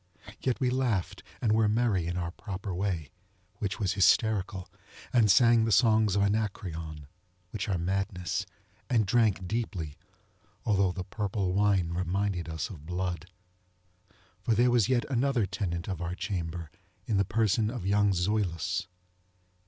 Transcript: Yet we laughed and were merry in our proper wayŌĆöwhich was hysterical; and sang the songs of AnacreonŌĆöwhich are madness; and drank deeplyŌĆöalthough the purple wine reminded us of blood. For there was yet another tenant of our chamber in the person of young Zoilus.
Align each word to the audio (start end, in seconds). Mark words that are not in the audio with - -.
Yet 0.39 0.59
we 0.59 0.71
laughed 0.71 1.21
and 1.43 1.51
were 1.51 1.67
merry 1.67 2.07
in 2.07 2.17
our 2.17 2.31
proper 2.31 2.71
wayŌĆöwhich 2.71 3.77
was 3.77 3.93
hysterical; 3.93 4.67
and 5.13 5.29
sang 5.29 5.63
the 5.63 5.71
songs 5.71 6.15
of 6.15 6.23
AnacreonŌĆöwhich 6.23 7.69
are 7.71 7.77
madness; 7.77 8.47
and 8.89 9.05
drank 9.05 9.43
deeplyŌĆöalthough 9.43 10.95
the 10.95 11.05
purple 11.07 11.53
wine 11.53 11.89
reminded 11.93 12.49
us 12.49 12.71
of 12.71 12.87
blood. 12.87 13.27
For 14.41 14.55
there 14.55 14.71
was 14.71 14.89
yet 14.89 15.05
another 15.07 15.45
tenant 15.45 15.87
of 15.87 16.01
our 16.01 16.15
chamber 16.15 16.71
in 17.05 17.17
the 17.17 17.23
person 17.23 17.69
of 17.69 17.85
young 17.85 18.11
Zoilus. 18.11 18.87